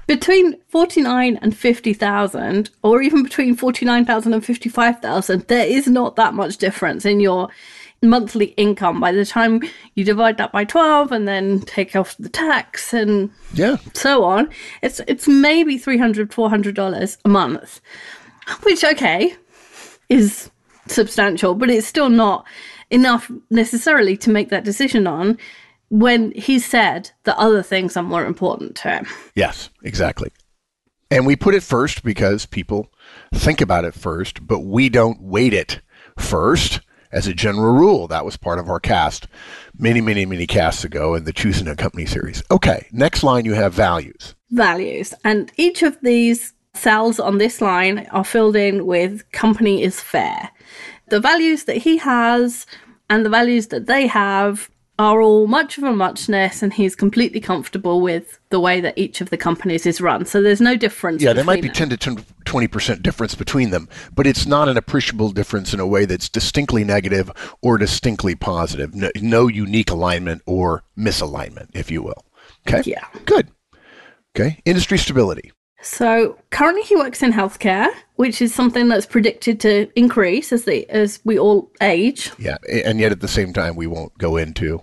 Between 0.07 0.57
49 0.68 1.38
and 1.42 1.56
50,000 1.56 2.69
or 2.81 3.01
even 3.01 3.24
between 3.24 3.56
49,000 3.56 4.34
and 4.34 4.44
55,000 4.44 5.48
there 5.48 5.66
is 5.66 5.88
not 5.88 6.16
that 6.16 6.34
much 6.34 6.57
difference 6.57 7.06
in 7.06 7.19
your 7.19 7.50
monthly 8.03 8.48
income 8.57 9.00
by 9.00 9.12
the 9.12 9.25
time 9.25 9.62
you 9.95 10.03
divide 10.03 10.38
that 10.38 10.51
by 10.51 10.63
12 10.63 11.12
and 11.12 11.27
then 11.27 11.59
take 11.62 11.95
off 11.95 12.15
the 12.18 12.30
tax 12.30 12.94
and 12.94 13.30
Yeah. 13.53 13.77
so 13.94 14.24
on 14.24 14.50
it's 14.81 15.01
it's 15.07 15.27
maybe 15.27 15.77
300 15.77 16.33
400 16.33 16.74
dollars 16.75 17.18
a 17.25 17.30
month 17.30 17.80
which 18.63 18.83
okay 18.83 19.36
is 20.09 20.50
substantial 20.88 21.53
but 21.53 21.69
it's 21.69 21.86
still 21.86 22.09
not 22.09 22.45
enough 22.89 23.31
necessarily 23.51 24.18
to 24.18 24.31
make 24.31 24.50
that 24.50 24.63
decision 24.65 25.06
on 25.06 25.38
when 25.89 26.31
he 26.31 26.57
said 26.57 27.12
that 27.25 27.38
other 27.38 27.62
things 27.62 27.95
are 27.95 28.03
more 28.03 28.25
important 28.25 28.75
to 28.77 28.89
him 28.89 29.06
Yes, 29.36 29.69
exactly. 29.83 30.31
And 31.12 31.25
we 31.27 31.36
put 31.36 31.53
it 31.56 31.62
first 31.63 32.03
because 32.03 32.45
people 32.45 32.89
think 33.33 33.59
about 33.59 33.83
it 33.83 33.94
first, 33.94 34.48
but 34.48 34.59
we 34.62 34.88
don't 34.88 35.21
weight 35.21 35.53
it 35.53 35.81
first 36.18 36.80
as 37.12 37.28
a 37.28 37.34
general 37.34 37.74
rule. 37.74 38.08
That 38.08 38.25
was 38.25 38.38
part 38.38 38.60
of 38.60 38.69
our 38.69 38.80
cast 38.80 39.28
many, 39.78 40.02
many, 40.02 40.25
many 40.25 40.48
casts 40.48 40.84
ago 40.84 41.15
in 41.15 41.24
the 41.24 41.34
Choosing 41.34 41.68
a 41.68 41.75
Company 41.75 42.06
series. 42.06 42.44
Okay, 42.51 42.88
next 42.91 43.24
line 43.24 43.46
you 43.46 43.53
have 43.53 43.74
values. 43.74 44.36
values 44.50 45.13
and 45.24 45.51
each 45.58 45.84
of 45.84 45.98
these 46.01 46.53
cells 46.74 47.20
on 47.20 47.38
this 47.38 47.62
line 47.62 48.08
are 48.12 48.24
filled 48.24 48.56
in 48.56 48.86
with 48.86 49.30
company 49.32 49.84
is 49.84 50.00
fair 50.00 50.51
the 51.12 51.20
values 51.20 51.65
that 51.65 51.77
he 51.77 51.98
has 51.98 52.65
and 53.10 53.25
the 53.25 53.30
values 53.30 53.68
that 53.68 53.86
they 53.86 54.08
have 54.08 54.70
are 55.01 55.22
all 55.22 55.48
much 55.48 55.77
of 55.77 55.84
a 55.84 55.93
muchness 55.93 56.62
and 56.62 56.74
he's 56.74 56.96
completely 56.96 57.39
comfortable 57.39 58.01
with 58.01 58.39
the 58.50 58.60
way 58.60 58.79
that 58.79 58.98
each 58.98 59.20
of 59.20 59.29
the 59.31 59.38
companies 59.38 59.86
is 59.86 60.00
run 60.00 60.25
so 60.25 60.41
there's 60.41 60.62
no 60.62 60.75
difference 60.75 61.24
Yeah, 61.24 61.34
there 61.34 61.43
might 61.43 61.62
be 61.62 61.70
between 61.70 61.89
10 61.89 61.98
to 62.15 62.24
20% 62.51 63.01
difference 63.01 63.34
between 63.34 63.70
them, 63.70 63.88
but 64.13 64.27
it's 64.27 64.46
not 64.46 64.67
an 64.67 64.75
appreciable 64.75 65.31
difference 65.31 65.74
in 65.74 65.79
a 65.79 65.88
way 65.88 66.05
that's 66.05 66.27
distinctly 66.27 66.84
negative 66.84 67.31
or 67.62 67.77
distinctly 67.77 68.36
positive. 68.36 68.93
No, 68.93 69.10
no 69.22 69.48
unique 69.48 69.89
alignment 69.89 70.41
or 70.46 70.84
misalignment, 70.98 71.70
if 71.74 71.89
you 71.89 72.03
will. 72.03 72.25
Okay? 72.67 72.84
Yeah. 72.86 73.05
Good. 73.25 73.50
Okay. 74.36 74.60
Industry 74.65 74.98
stability. 74.98 75.51
So 75.81 76.38
currently 76.51 76.83
he 76.83 76.95
works 76.95 77.23
in 77.23 77.33
healthcare, 77.33 77.88
which 78.15 78.41
is 78.41 78.53
something 78.53 78.88
that's 78.88 79.05
predicted 79.05 79.59
to 79.61 79.88
increase 79.95 80.51
as 80.51 80.65
the 80.65 80.89
as 80.89 81.19
we 81.23 81.39
all 81.39 81.71
age. 81.81 82.31
Yeah. 82.38 82.57
And 82.85 83.00
yet 83.00 83.11
at 83.11 83.21
the 83.21 83.27
same 83.27 83.53
time, 83.53 83.75
we 83.75 83.88
won't 83.88 84.17
go 84.17 84.38
into. 84.38 84.81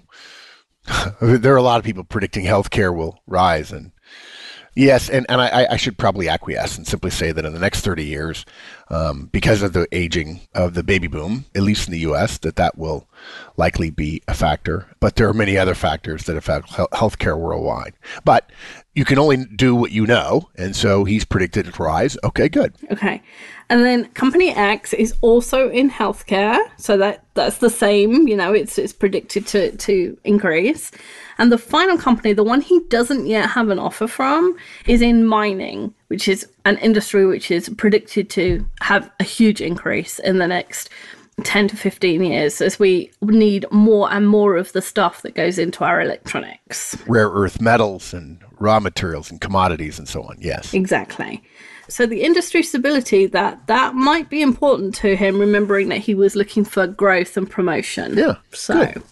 there 1.20 1.54
are 1.54 1.58
a 1.58 1.62
lot 1.62 1.78
of 1.78 1.84
people 1.84 2.04
predicting 2.04 2.44
healthcare 2.44 2.94
will 2.94 3.20
rise 3.26 3.72
and 3.72 3.92
Yes, 4.78 5.10
and, 5.10 5.26
and 5.28 5.40
I, 5.40 5.66
I 5.72 5.76
should 5.76 5.98
probably 5.98 6.28
acquiesce 6.28 6.76
and 6.76 6.86
simply 6.86 7.10
say 7.10 7.32
that 7.32 7.44
in 7.44 7.52
the 7.52 7.58
next 7.58 7.80
30 7.80 8.04
years, 8.04 8.44
um, 8.90 9.28
because 9.32 9.62
of 9.62 9.72
the 9.72 9.86
aging 9.92 10.40
of 10.54 10.74
the 10.74 10.82
baby 10.82 11.06
boom, 11.06 11.44
at 11.54 11.62
least 11.62 11.88
in 11.88 11.92
the 11.92 12.00
U.S., 12.00 12.38
that 12.38 12.56
that 12.56 12.78
will 12.78 13.06
likely 13.56 13.90
be 13.90 14.22
a 14.28 14.34
factor. 14.34 14.86
But 15.00 15.16
there 15.16 15.28
are 15.28 15.34
many 15.34 15.58
other 15.58 15.74
factors 15.74 16.24
that 16.24 16.36
affect 16.36 16.68
healthcare 16.68 17.38
worldwide. 17.38 17.94
But 18.24 18.50
you 18.94 19.04
can 19.04 19.18
only 19.18 19.44
do 19.44 19.74
what 19.74 19.92
you 19.92 20.06
know, 20.06 20.48
and 20.56 20.74
so 20.74 21.04
he's 21.04 21.24
predicted 21.24 21.68
it 21.68 21.74
to 21.74 21.82
rise. 21.82 22.16
Okay, 22.24 22.48
good. 22.48 22.74
Okay, 22.90 23.22
and 23.68 23.84
then 23.84 24.06
company 24.06 24.50
X 24.50 24.92
is 24.92 25.14
also 25.20 25.70
in 25.70 25.90
healthcare, 25.90 26.58
so 26.78 26.96
that 26.96 27.24
that's 27.34 27.58
the 27.58 27.70
same. 27.70 28.26
You 28.26 28.36
know, 28.36 28.52
it's 28.52 28.78
it's 28.78 28.92
predicted 28.92 29.46
to 29.48 29.76
to 29.76 30.18
increase. 30.24 30.90
And 31.38 31.52
the 31.52 31.58
final 31.58 31.96
company, 31.96 32.32
the 32.32 32.44
one 32.44 32.60
he 32.60 32.80
doesn't 32.88 33.26
yet 33.26 33.48
have 33.50 33.68
an 33.68 33.78
offer 33.78 34.06
from, 34.06 34.56
is 34.86 35.00
in 35.00 35.26
mining, 35.26 35.94
which 36.08 36.28
is 36.28 36.46
an 36.64 36.78
industry 36.78 37.26
which 37.26 37.50
is 37.50 37.68
predicted 37.68 38.28
to 38.30 38.66
have 38.80 39.10
a 39.20 39.24
huge 39.24 39.60
increase 39.60 40.18
in 40.18 40.38
the 40.38 40.46
next 40.48 40.90
10 41.44 41.68
to 41.68 41.76
15 41.76 42.22
years 42.22 42.60
as 42.60 42.78
we 42.78 43.10
need 43.22 43.64
more 43.70 44.12
and 44.12 44.28
more 44.28 44.56
of 44.56 44.72
the 44.72 44.82
stuff 44.82 45.22
that 45.22 45.34
goes 45.34 45.58
into 45.58 45.84
our 45.84 46.00
electronics. 46.00 46.96
Rare 47.06 47.28
earth 47.28 47.60
metals 47.60 48.12
and 48.12 48.42
raw 48.58 48.80
materials 48.80 49.30
and 49.30 49.40
commodities 49.40 49.98
and 49.98 50.08
so 50.08 50.22
on. 50.22 50.36
Yes. 50.40 50.74
Exactly. 50.74 51.42
So 51.88 52.04
the 52.06 52.22
industry 52.22 52.62
stability 52.62 53.26
that 53.26 53.66
that 53.66 53.94
might 53.94 54.28
be 54.28 54.42
important 54.42 54.94
to 54.96 55.16
him 55.16 55.38
remembering 55.38 55.88
that 55.88 55.98
he 55.98 56.14
was 56.14 56.36
looking 56.36 56.64
for 56.64 56.86
growth 56.86 57.36
and 57.36 57.48
promotion. 57.48 58.16
Yeah. 58.16 58.36
So 58.52 58.84
good. 58.84 59.02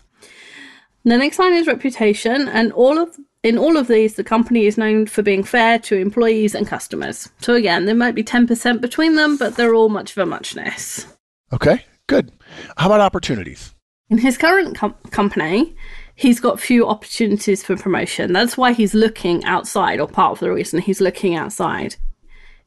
The 1.07 1.17
next 1.17 1.39
line 1.39 1.55
is 1.55 1.69
reputation, 1.69 2.49
and 2.49 2.73
all 2.73 2.99
of 2.99 3.17
in 3.45 3.57
all 3.57 3.77
of 3.77 3.87
these, 3.87 4.15
the 4.15 4.25
company 4.25 4.67
is 4.67 4.77
known 4.77 5.07
for 5.07 5.23
being 5.23 5.45
fair 5.45 5.79
to 5.79 5.97
employees 5.97 6.53
and 6.53 6.67
customers. 6.67 7.31
So 7.41 7.55
again, 7.55 7.85
there 7.85 7.95
might 7.95 8.17
be 8.17 8.25
ten 8.25 8.45
percent 8.45 8.81
between 8.81 9.15
them, 9.15 9.37
but 9.37 9.55
they're 9.55 9.73
all 9.73 9.89
much 9.89 10.11
of 10.11 10.19
a 10.19 10.27
muchness. 10.27 11.07
Okay, 11.53 11.85
good. 12.09 12.33
How 12.77 12.87
about 12.87 13.01
opportunities? 13.01 13.73
In 14.11 14.19
his 14.19 14.37
current 14.37 14.77
com- 14.77 14.97
company, 15.13 15.77
he's 16.17 16.41
got 16.41 16.59
few 16.59 16.89
opportunities 16.89 17.63
for 17.63 17.77
promotion. 17.77 18.33
That's 18.33 18.57
why 18.57 18.73
he's 18.73 18.93
looking 18.93 19.45
outside, 19.45 20.01
or 20.01 20.09
part 20.09 20.33
of 20.33 20.41
the 20.41 20.53
reason 20.53 20.81
he's 20.81 21.01
looking 21.01 21.37
outside. 21.37 21.95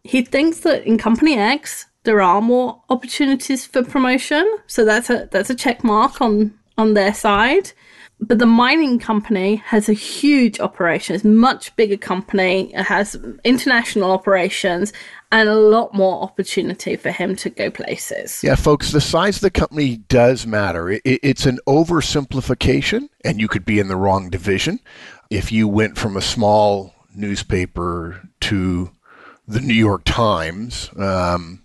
He 0.06 0.22
thinks 0.22 0.62
that 0.62 0.86
in 0.86 0.98
Company 0.98 1.38
X 1.38 1.88
there 2.04 2.22
are 2.22 2.40
more 2.40 2.82
opportunities 2.90 3.66
for 3.66 3.84
promotion, 3.84 4.48
so 4.66 4.86
that's 4.86 5.10
a 5.10 5.28
that's 5.30 5.50
a 5.50 5.56
check 5.56 5.84
mark 5.84 6.22
on 6.22 6.58
on 6.80 6.94
their 6.94 7.14
side. 7.14 7.72
But 8.22 8.40
the 8.40 8.46
mining 8.46 9.00
company 9.00 9.56
has 9.58 9.88
a 9.88 9.94
huge 9.94 10.60
operation. 10.60 11.16
It's 11.16 11.24
a 11.24 11.30
much 11.30 11.74
bigger 11.78 11.96
company. 11.96 12.74
It 12.74 12.84
has 12.84 13.16
international 13.46 14.12
operations 14.12 14.92
and 15.32 15.48
a 15.48 15.56
lot 15.56 15.94
more 15.94 16.22
opportunity 16.22 16.98
for 16.98 17.12
him 17.12 17.36
to 17.38 17.50
go 17.50 17.72
places. 17.72 18.42
Yeah, 18.44 18.56
folks, 18.56 18.92
the 18.92 19.00
size 19.00 19.38
of 19.38 19.42
the 19.42 19.52
company 19.52 19.98
does 20.10 20.46
matter. 20.46 20.90
It, 20.90 21.02
it's 21.06 21.46
an 21.46 21.60
oversimplification, 21.66 23.08
and 23.24 23.40
you 23.40 23.48
could 23.48 23.64
be 23.64 23.80
in 23.80 23.88
the 23.88 23.96
wrong 23.96 24.30
division. 24.30 24.80
If 25.30 25.52
you 25.52 25.70
went 25.70 25.98
from 25.98 26.18
a 26.18 26.22
small 26.22 26.94
newspaper 27.16 28.28
to 28.42 28.92
the 29.48 29.62
New 29.62 29.74
York 29.74 30.02
Times, 30.04 30.90
um, 30.98 31.64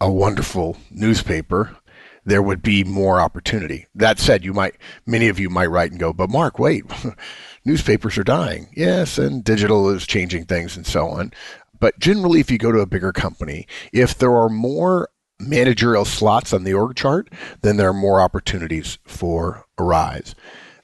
a 0.00 0.10
wonderful 0.10 0.76
newspaper, 0.90 1.76
there 2.24 2.42
would 2.42 2.62
be 2.62 2.84
more 2.84 3.20
opportunity. 3.20 3.86
That 3.94 4.18
said, 4.18 4.44
you 4.44 4.52
might, 4.52 4.76
many 5.06 5.28
of 5.28 5.38
you 5.38 5.50
might 5.50 5.66
write 5.66 5.90
and 5.90 6.00
go, 6.00 6.12
but 6.12 6.30
Mark, 6.30 6.58
wait, 6.58 6.84
newspapers 7.64 8.16
are 8.18 8.24
dying. 8.24 8.68
Yes, 8.76 9.18
and 9.18 9.42
digital 9.42 9.88
is 9.90 10.06
changing 10.06 10.44
things 10.44 10.76
and 10.76 10.86
so 10.86 11.08
on. 11.08 11.32
But 11.78 11.98
generally, 11.98 12.38
if 12.40 12.50
you 12.50 12.58
go 12.58 12.70
to 12.70 12.80
a 12.80 12.86
bigger 12.86 13.12
company, 13.12 13.66
if 13.92 14.16
there 14.16 14.36
are 14.36 14.48
more 14.48 15.08
managerial 15.40 16.04
slots 16.04 16.52
on 16.52 16.62
the 16.64 16.74
org 16.74 16.94
chart, 16.94 17.28
then 17.62 17.76
there 17.76 17.88
are 17.88 17.94
more 17.94 18.20
opportunities 18.20 18.98
for 19.04 19.66
a 19.76 19.82
rise. 19.82 20.34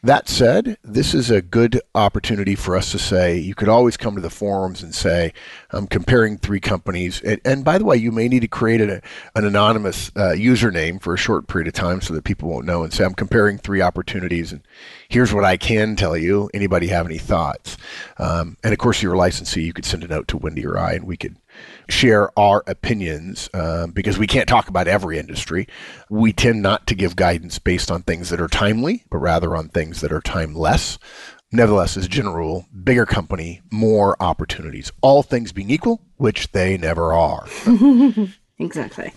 That 0.09 0.27
said, 0.27 0.79
this 0.83 1.13
is 1.13 1.31
a 1.31 1.43
good 1.43 1.83
opportunity 1.95 2.55
for 2.55 2.75
us 2.75 2.93
to 2.93 2.99
say 2.99 3.37
you 3.37 3.55
could 3.55 3.69
always 3.69 3.99
come 3.99 4.15
to 4.15 4.23
the 4.23 4.31
forums 4.31 4.83
and 4.83 4.95
say, 4.95 5.35
I'm 5.71 5.87
comparing 5.87 6.39
three 6.39 6.61
companies. 6.61 7.21
And, 7.21 7.43
and 7.45 7.63
by 7.63 7.77
the 7.77 7.85
way, 7.85 7.99
you 7.99 8.11
may 8.11 8.27
need 8.27 8.41
to 8.41 8.49
create 8.49 8.81
an 8.81 9.03
anonymous 9.35 10.11
uh, 10.17 10.33
username 10.35 10.99
for 10.99 11.13
a 11.13 11.19
short 11.19 11.47
period 11.47 11.69
of 11.69 11.75
time 11.75 12.01
so 12.01 12.15
that 12.15 12.25
people 12.25 12.49
won't 12.49 12.65
know 12.65 12.83
and 12.83 12.91
say, 12.91 13.05
I'm 13.05 13.13
comparing 13.13 13.59
three 13.59 13.83
opportunities. 13.83 14.51
And 14.51 14.63
here's 15.11 15.35
what 15.35 15.45
I 15.45 15.59
can 15.59 15.95
tell 15.95 16.17
you. 16.17 16.49
Anybody 16.55 16.87
have 16.87 17.05
any 17.05 17.19
thoughts? 17.19 17.77
Um, 18.17 18.57
and 18.65 18.73
of 18.73 18.79
course, 18.79 19.03
you're 19.03 19.15
licensee. 19.15 19.65
You 19.65 19.75
could 19.75 19.85
send 19.85 20.05
a 20.05 20.09
note 20.09 20.29
to 20.29 20.39
Wendy 20.39 20.65
or 20.65 20.79
I, 20.79 20.95
and 20.95 21.05
we 21.05 21.19
could 21.19 21.37
share 21.89 22.37
our 22.39 22.63
opinions 22.67 23.49
uh, 23.55 23.87
because 23.87 24.19
we 24.19 24.27
can't 24.27 24.49
talk 24.49 24.69
about 24.69 24.89
every 24.89 25.19
industry. 25.19 25.67
We 26.11 26.33
tend 26.33 26.63
not 26.63 26.87
to 26.89 26.95
give 26.95 27.17
guidance 27.17 27.59
based 27.59 27.91
on 27.91 28.03
things 28.03 28.31
that 28.31 28.41
are 28.41 28.49
timely, 28.49 29.05
but 29.11 29.19
rather 29.19 29.57
on 29.57 29.69
things 29.69 30.01
that 30.01 30.13
are 30.13 30.21
timeless. 30.21 30.99
Nevertheless, 31.51 31.97
as 31.97 32.09
general 32.09 32.35
rule, 32.35 32.67
bigger 32.85 33.07
company, 33.07 33.63
more 33.71 34.17
opportunities. 34.21 34.93
All 35.01 35.23
things 35.23 35.53
being 35.53 35.71
equal, 35.71 36.03
which 36.17 36.53
they 36.53 36.77
never 36.77 37.15
are. 37.15 37.47
exactly. 38.59 39.13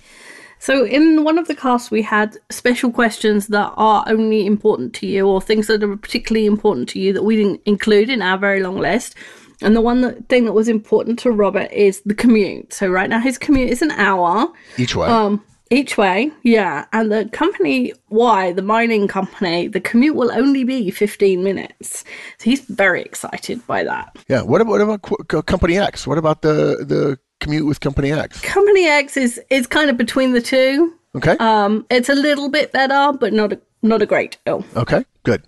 So, 0.61 0.85
in 0.85 1.23
one 1.23 1.39
of 1.39 1.47
the 1.47 1.55
casts, 1.55 1.89
we 1.89 2.03
had 2.03 2.37
special 2.51 2.91
questions 2.91 3.47
that 3.47 3.73
are 3.77 4.03
only 4.05 4.45
important 4.45 4.93
to 4.95 5.07
you, 5.07 5.27
or 5.27 5.41
things 5.41 5.65
that 5.65 5.81
are 5.81 5.97
particularly 5.97 6.45
important 6.45 6.87
to 6.89 6.99
you 6.99 7.13
that 7.13 7.23
we 7.23 7.35
didn't 7.35 7.61
include 7.65 8.11
in 8.11 8.21
our 8.21 8.37
very 8.37 8.61
long 8.61 8.77
list. 8.77 9.15
And 9.61 9.75
the 9.75 9.81
one 9.81 10.01
that, 10.01 10.29
thing 10.29 10.45
that 10.45 10.53
was 10.53 10.67
important 10.67 11.19
to 11.19 11.31
Robert 11.31 11.71
is 11.71 12.01
the 12.01 12.15
commute. 12.15 12.73
So 12.73 12.87
right 12.87 13.09
now 13.09 13.19
his 13.19 13.37
commute 13.37 13.69
is 13.69 13.81
an 13.81 13.91
hour 13.91 14.51
each 14.77 14.95
way. 14.95 15.07
Um, 15.07 15.43
each 15.69 15.97
way, 15.97 16.29
yeah. 16.43 16.85
And 16.91 17.11
the 17.11 17.29
company 17.31 17.93
Y 18.09 18.51
the 18.51 18.61
mining 18.61 19.07
company, 19.07 19.67
the 19.67 19.79
commute 19.79 20.15
will 20.15 20.31
only 20.31 20.65
be 20.65 20.91
15 20.91 21.43
minutes. 21.43 22.03
So 22.39 22.49
he's 22.49 22.59
very 22.61 23.01
excited 23.01 23.65
by 23.67 23.85
that. 23.85 24.17
Yeah. 24.27 24.41
What 24.41 24.59
about, 24.59 24.71
what 24.71 24.81
about 24.81 25.45
Company 25.45 25.77
X? 25.77 26.05
What 26.05 26.17
about 26.17 26.41
the 26.41 26.85
the 26.85 27.17
commute 27.39 27.65
with 27.65 27.79
Company 27.79 28.11
X? 28.11 28.41
Company 28.41 28.85
X 28.85 29.15
is 29.15 29.41
is 29.49 29.65
kind 29.65 29.89
of 29.89 29.95
between 29.97 30.33
the 30.33 30.41
two. 30.41 30.93
Okay. 31.15 31.37
Um, 31.39 31.85
it's 31.89 32.09
a 32.09 32.15
little 32.15 32.49
bit 32.49 32.73
better, 32.73 33.17
but 33.17 33.31
not 33.31 33.53
a 33.53 33.61
not 33.81 34.01
a 34.01 34.05
great 34.05 34.37
deal. 34.45 34.65
Okay. 34.75 35.05
Good. 35.23 35.43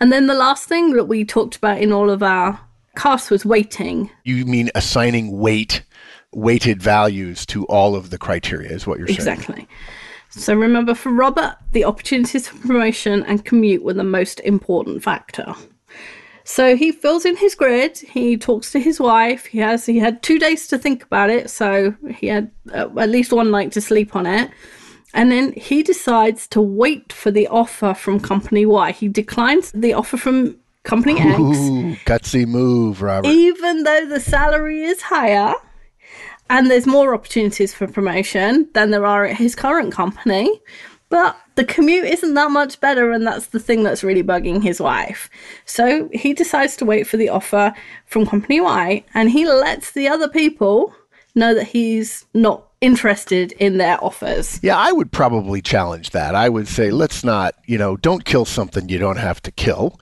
And 0.00 0.12
then 0.12 0.26
the 0.26 0.34
last 0.34 0.68
thing 0.68 0.92
that 0.92 1.04
we 1.04 1.24
talked 1.24 1.56
about 1.56 1.78
in 1.80 1.92
all 1.92 2.10
of 2.10 2.22
our 2.22 2.60
Cost 2.96 3.30
was 3.30 3.44
weighting. 3.44 4.10
You 4.24 4.44
mean 4.44 4.70
assigning 4.74 5.38
weight, 5.38 5.82
weighted 6.32 6.82
values 6.82 7.46
to 7.46 7.64
all 7.66 7.94
of 7.94 8.10
the 8.10 8.18
criteria, 8.18 8.70
is 8.70 8.86
what 8.86 8.98
you're 8.98 9.06
saying. 9.06 9.18
Exactly. 9.18 9.68
So 10.30 10.54
remember, 10.54 10.94
for 10.94 11.10
Robert, 11.12 11.56
the 11.72 11.84
opportunities 11.84 12.48
for 12.48 12.58
promotion 12.58 13.22
and 13.24 13.44
commute 13.44 13.82
were 13.82 13.94
the 13.94 14.04
most 14.04 14.40
important 14.40 15.02
factor. 15.02 15.54
So 16.44 16.76
he 16.76 16.92
fills 16.92 17.24
in 17.24 17.36
his 17.36 17.54
grid. 17.54 17.98
He 17.98 18.36
talks 18.36 18.70
to 18.72 18.78
his 18.78 19.00
wife. 19.00 19.46
He 19.46 19.58
has 19.58 19.86
he 19.86 19.98
had 19.98 20.22
two 20.22 20.38
days 20.38 20.68
to 20.68 20.78
think 20.78 21.02
about 21.04 21.28
it, 21.30 21.50
so 21.50 21.94
he 22.16 22.28
had 22.28 22.50
uh, 22.72 22.88
at 22.98 23.08
least 23.08 23.32
one 23.32 23.50
night 23.50 23.72
to 23.72 23.80
sleep 23.80 24.14
on 24.14 24.26
it. 24.26 24.50
And 25.12 25.32
then 25.32 25.52
he 25.52 25.82
decides 25.82 26.46
to 26.48 26.60
wait 26.60 27.12
for 27.12 27.30
the 27.30 27.48
offer 27.48 27.94
from 27.94 28.20
company 28.20 28.66
Y. 28.66 28.92
He 28.92 29.08
declines 29.08 29.72
the 29.72 29.94
offer 29.94 30.16
from 30.16 30.56
Company 30.86 31.14
Ooh, 31.14 31.90
X. 31.90 32.04
Gutsy 32.04 32.46
move, 32.46 33.02
Robert. 33.02 33.28
Even 33.28 33.82
though 33.82 34.06
the 34.06 34.20
salary 34.20 34.84
is 34.84 35.02
higher 35.02 35.52
and 36.48 36.70
there's 36.70 36.86
more 36.86 37.12
opportunities 37.12 37.74
for 37.74 37.88
promotion 37.88 38.68
than 38.72 38.92
there 38.92 39.04
are 39.04 39.24
at 39.24 39.36
his 39.36 39.56
current 39.56 39.92
company, 39.92 40.48
but 41.08 41.36
the 41.56 41.64
commute 41.64 42.04
isn't 42.04 42.34
that 42.34 42.50
much 42.50 42.80
better, 42.80 43.10
and 43.10 43.26
that's 43.26 43.46
the 43.46 43.58
thing 43.58 43.82
that's 43.82 44.04
really 44.04 44.22
bugging 44.22 44.62
his 44.62 44.80
wife. 44.80 45.28
So 45.64 46.08
he 46.12 46.32
decides 46.32 46.76
to 46.76 46.84
wait 46.84 47.06
for 47.06 47.16
the 47.16 47.30
offer 47.30 47.74
from 48.06 48.24
Company 48.24 48.60
Y 48.60 49.04
and 49.12 49.30
he 49.30 49.44
lets 49.44 49.90
the 49.90 50.08
other 50.08 50.28
people 50.28 50.94
know 51.34 51.52
that 51.54 51.66
he's 51.66 52.26
not 52.32 52.64
interested 52.80 53.52
in 53.52 53.78
their 53.78 54.02
offers. 54.04 54.60
Yeah, 54.62 54.76
I 54.76 54.92
would 54.92 55.10
probably 55.10 55.62
challenge 55.62 56.10
that. 56.10 56.34
I 56.34 56.48
would 56.48 56.68
say, 56.68 56.90
let's 56.90 57.24
not, 57.24 57.54
you 57.66 57.78
know, 57.78 57.96
don't 57.96 58.24
kill 58.24 58.44
something 58.44 58.88
you 58.88 58.98
don't 58.98 59.18
have 59.18 59.42
to 59.42 59.50
kill. 59.50 59.98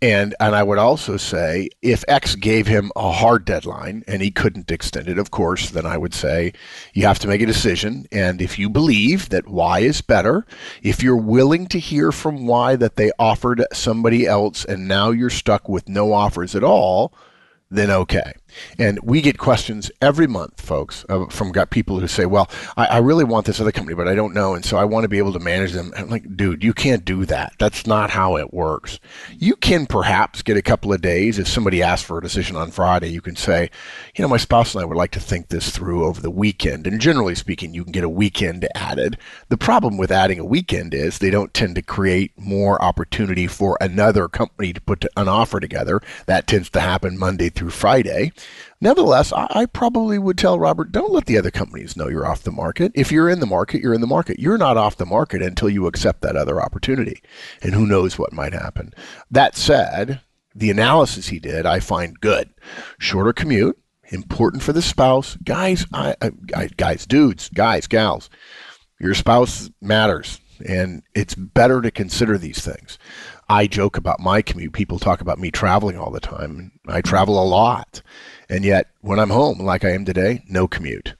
And 0.00 0.34
and 0.38 0.54
I 0.54 0.62
would 0.62 0.78
also 0.78 1.16
say 1.16 1.70
if 1.82 2.04
X 2.06 2.36
gave 2.36 2.68
him 2.68 2.92
a 2.94 3.10
hard 3.10 3.44
deadline 3.44 4.04
and 4.06 4.22
he 4.22 4.30
couldn't 4.30 4.70
extend 4.70 5.08
it, 5.08 5.18
of 5.18 5.32
course, 5.32 5.70
then 5.70 5.86
I 5.86 5.98
would 5.98 6.14
say 6.14 6.52
you 6.94 7.04
have 7.06 7.18
to 7.20 7.28
make 7.28 7.40
a 7.40 7.46
decision. 7.46 8.06
And 8.12 8.40
if 8.40 8.60
you 8.60 8.70
believe 8.70 9.30
that 9.30 9.48
Y 9.48 9.80
is 9.80 10.00
better, 10.00 10.46
if 10.82 11.02
you're 11.02 11.16
willing 11.16 11.66
to 11.68 11.80
hear 11.80 12.12
from 12.12 12.46
Y 12.46 12.76
that 12.76 12.94
they 12.94 13.10
offered 13.18 13.64
somebody 13.72 14.24
else 14.24 14.64
and 14.64 14.86
now 14.86 15.10
you're 15.10 15.30
stuck 15.30 15.68
with 15.68 15.88
no 15.88 16.12
offers 16.12 16.54
at 16.54 16.62
all, 16.62 17.12
then 17.68 17.90
okay. 17.90 18.34
And 18.78 18.98
we 19.02 19.20
get 19.20 19.38
questions 19.38 19.90
every 20.00 20.26
month, 20.26 20.60
folks, 20.60 21.04
uh, 21.08 21.26
from 21.26 21.52
got 21.52 21.70
people 21.70 22.00
who 22.00 22.08
say, 22.08 22.26
"Well, 22.26 22.50
I, 22.76 22.86
I, 22.86 22.98
really 22.98 23.24
want 23.24 23.46
this 23.46 23.60
other 23.60 23.72
company, 23.72 23.94
but 23.94 24.08
I 24.08 24.14
don't 24.14 24.34
know, 24.34 24.54
and 24.54 24.64
so 24.64 24.76
I 24.76 24.84
want 24.84 25.04
to 25.04 25.08
be 25.08 25.18
able 25.18 25.32
to 25.32 25.38
manage 25.38 25.72
them." 25.72 25.92
I'm 25.96 26.08
like, 26.08 26.36
"Dude, 26.36 26.64
you 26.64 26.72
can't 26.72 27.04
do 27.04 27.24
that. 27.26 27.52
That's 27.58 27.86
not 27.86 28.10
how 28.10 28.36
it 28.36 28.52
works. 28.52 28.98
You 29.38 29.56
can 29.56 29.86
perhaps 29.86 30.42
get 30.42 30.56
a 30.56 30.62
couple 30.62 30.92
of 30.92 31.00
days 31.00 31.38
if 31.38 31.48
somebody 31.48 31.82
asks 31.82 32.06
for 32.06 32.18
a 32.18 32.22
decision 32.22 32.56
on 32.56 32.70
Friday. 32.70 33.08
You 33.08 33.20
can 33.20 33.36
say, 33.36 33.70
you 34.14 34.22
know, 34.22 34.28
my 34.28 34.36
spouse 34.36 34.74
and 34.74 34.82
I 34.82 34.86
would 34.86 34.96
like 34.96 35.12
to 35.12 35.20
think 35.20 35.48
this 35.48 35.70
through 35.70 36.04
over 36.04 36.20
the 36.20 36.30
weekend. 36.30 36.86
And 36.86 37.00
generally 37.00 37.34
speaking, 37.34 37.74
you 37.74 37.84
can 37.84 37.92
get 37.92 38.04
a 38.04 38.08
weekend 38.08 38.66
added. 38.74 39.18
The 39.48 39.56
problem 39.56 39.96
with 39.96 40.10
adding 40.10 40.38
a 40.38 40.44
weekend 40.44 40.94
is 40.94 41.18
they 41.18 41.30
don't 41.30 41.54
tend 41.54 41.74
to 41.76 41.82
create 41.82 42.32
more 42.36 42.82
opportunity 42.82 43.46
for 43.46 43.76
another 43.80 44.28
company 44.28 44.72
to 44.72 44.80
put 44.80 45.04
an 45.16 45.28
offer 45.28 45.60
together. 45.60 46.00
That 46.26 46.46
tends 46.46 46.70
to 46.70 46.80
happen 46.80 47.18
Monday 47.18 47.48
through 47.48 47.70
Friday." 47.70 48.32
Nevertheless, 48.80 49.32
I, 49.32 49.46
I, 49.50 49.66
probably 49.66 50.18
would 50.18 50.38
tell 50.38 50.58
Robert, 50.58 50.92
don't 50.92 51.12
let 51.12 51.26
the 51.26 51.36
other 51.36 51.50
companies 51.50 51.96
know 51.96 52.08
you're 52.08 52.26
off 52.26 52.42
the 52.42 52.52
market. 52.52 52.92
If 52.94 53.10
you're 53.10 53.28
in 53.28 53.40
the 53.40 53.46
market, 53.46 53.80
you're 53.82 53.94
in 53.94 54.00
the 54.00 54.06
market. 54.06 54.38
You're 54.38 54.58
not 54.58 54.76
off 54.76 54.96
the 54.96 55.06
market 55.06 55.42
until 55.42 55.68
you 55.68 55.86
accept 55.86 56.20
that 56.22 56.36
other 56.36 56.62
opportunity. 56.62 57.20
And 57.60 57.74
who 57.74 57.86
knows 57.86 58.18
what 58.18 58.32
might 58.32 58.52
happen. 58.52 58.92
That 59.30 59.56
said, 59.56 60.20
the 60.54 60.70
analysis 60.70 61.28
he 61.28 61.40
did, 61.40 61.66
I 61.66 61.80
find 61.80 62.20
good. 62.20 62.50
Shorter 62.98 63.32
commute, 63.32 63.78
important 64.10 64.62
for 64.62 64.72
the 64.72 64.82
spouse. 64.82 65.36
Guys, 65.44 65.86
I, 65.92 66.14
I, 66.54 66.68
guys, 66.76 67.04
dudes, 67.04 67.48
guys, 67.48 67.86
gals, 67.86 68.30
your 69.00 69.14
spouse 69.14 69.70
matters. 69.80 70.40
And 70.66 71.02
it's 71.14 71.34
better 71.36 71.80
to 71.80 71.90
consider 71.90 72.36
these 72.36 72.60
things. 72.60 72.98
I 73.48 73.66
joke 73.66 73.96
about 73.96 74.20
my 74.20 74.42
commute. 74.42 74.72
People 74.72 74.98
talk 74.98 75.20
about 75.20 75.38
me 75.38 75.50
traveling 75.50 75.98
all 75.98 76.10
the 76.10 76.20
time. 76.20 76.72
I 76.86 77.00
travel 77.00 77.42
a 77.42 77.46
lot. 77.46 78.02
And 78.48 78.64
yet, 78.64 78.88
when 79.00 79.18
I'm 79.18 79.30
home, 79.30 79.58
like 79.60 79.84
I 79.84 79.92
am 79.92 80.04
today, 80.04 80.42
no 80.48 80.68
commute. 80.68 81.14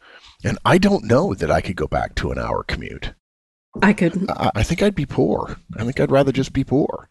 And 0.44 0.58
I 0.64 0.78
don't 0.78 1.04
know 1.04 1.34
that 1.34 1.50
I 1.50 1.60
could 1.60 1.76
go 1.76 1.86
back 1.86 2.14
to 2.16 2.30
an 2.30 2.38
hour 2.38 2.62
commute. 2.62 3.14
I 3.82 3.92
couldn't. 3.92 4.30
I, 4.30 4.50
I 4.54 4.62
think 4.62 4.82
I'd 4.82 4.94
be 4.94 5.06
poor. 5.06 5.56
I 5.76 5.84
think 5.84 5.98
I'd 6.00 6.10
rather 6.10 6.32
just 6.32 6.52
be 6.52 6.64
poor. 6.64 7.08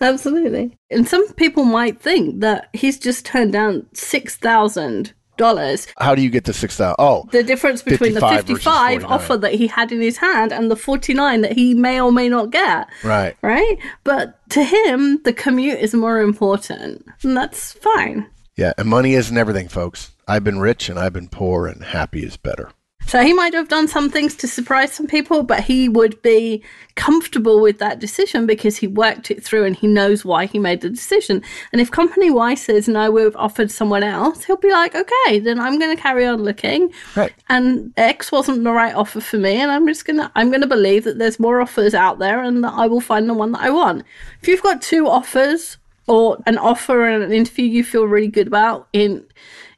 Absolutely. 0.00 0.78
And 0.90 1.06
some 1.06 1.30
people 1.34 1.64
might 1.64 2.00
think 2.00 2.40
that 2.40 2.68
he's 2.72 2.98
just 2.98 3.26
turned 3.26 3.52
down 3.52 3.86
six 3.92 4.36
thousand 4.36 5.12
dollars. 5.40 5.86
How 5.98 6.14
do 6.14 6.22
you 6.22 6.30
get 6.30 6.44
the 6.44 6.52
six 6.52 6.76
thousand? 6.76 6.96
Oh, 6.98 7.26
the 7.32 7.42
difference 7.42 7.82
between 7.82 8.14
the 8.14 8.20
fifty-five 8.20 9.04
offer 9.04 9.36
that 9.38 9.54
he 9.54 9.66
had 9.66 9.90
in 9.90 10.00
his 10.00 10.18
hand 10.18 10.52
and 10.52 10.70
the 10.70 10.76
forty-nine 10.76 11.40
that 11.40 11.52
he 11.52 11.74
may 11.74 12.00
or 12.00 12.12
may 12.12 12.28
not 12.28 12.50
get. 12.50 12.86
Right. 13.02 13.34
Right. 13.42 13.78
But 14.04 14.38
to 14.50 14.62
him, 14.62 15.20
the 15.24 15.32
commute 15.32 15.80
is 15.80 15.94
more 15.94 16.20
important, 16.20 17.04
and 17.24 17.36
that's 17.36 17.72
fine. 17.72 18.28
Yeah, 18.56 18.72
and 18.76 18.88
money 18.88 19.14
isn't 19.14 19.36
everything, 19.36 19.68
folks. 19.68 20.12
I've 20.28 20.44
been 20.44 20.60
rich 20.60 20.88
and 20.90 20.98
I've 20.98 21.14
been 21.14 21.28
poor, 21.28 21.66
and 21.66 21.82
happy 21.82 22.22
is 22.22 22.36
better. 22.36 22.70
So 23.10 23.24
he 23.24 23.32
might 23.32 23.54
have 23.54 23.66
done 23.66 23.88
some 23.88 24.08
things 24.08 24.36
to 24.36 24.46
surprise 24.46 24.92
some 24.92 25.08
people, 25.08 25.42
but 25.42 25.64
he 25.64 25.88
would 25.88 26.22
be 26.22 26.62
comfortable 26.94 27.60
with 27.60 27.80
that 27.80 27.98
decision 27.98 28.46
because 28.46 28.76
he 28.76 28.86
worked 28.86 29.32
it 29.32 29.42
through 29.42 29.64
and 29.64 29.74
he 29.74 29.88
knows 29.88 30.24
why 30.24 30.46
he 30.46 30.60
made 30.60 30.80
the 30.80 30.90
decision. 30.90 31.42
And 31.72 31.80
if 31.80 31.90
company 31.90 32.30
Y 32.30 32.54
says 32.54 32.86
no, 32.86 33.10
we've 33.10 33.34
offered 33.34 33.72
someone 33.72 34.04
else, 34.04 34.44
he'll 34.44 34.58
be 34.58 34.70
like, 34.70 34.94
okay, 34.94 35.40
then 35.40 35.58
I'm 35.58 35.80
going 35.80 35.96
to 35.96 36.00
carry 36.00 36.24
on 36.24 36.44
looking. 36.44 36.92
Right. 37.16 37.32
And 37.48 37.92
X 37.96 38.30
wasn't 38.30 38.62
the 38.62 38.70
right 38.70 38.94
offer 38.94 39.20
for 39.20 39.38
me, 39.38 39.56
and 39.56 39.72
I'm 39.72 39.88
just 39.88 40.04
gonna 40.04 40.30
I'm 40.36 40.52
gonna 40.52 40.68
believe 40.68 41.02
that 41.02 41.18
there's 41.18 41.40
more 41.40 41.60
offers 41.60 41.94
out 41.94 42.20
there, 42.20 42.40
and 42.40 42.62
that 42.62 42.74
I 42.74 42.86
will 42.86 43.00
find 43.00 43.28
the 43.28 43.34
one 43.34 43.50
that 43.52 43.62
I 43.62 43.70
want. 43.70 44.04
If 44.40 44.46
you've 44.46 44.62
got 44.62 44.82
two 44.82 45.08
offers 45.08 45.78
or 46.06 46.38
an 46.46 46.58
offer 46.58 47.08
and 47.08 47.24
an 47.24 47.32
interview 47.32 47.64
you 47.64 47.82
feel 47.82 48.04
really 48.04 48.28
good 48.28 48.46
about 48.46 48.86
in 48.92 49.26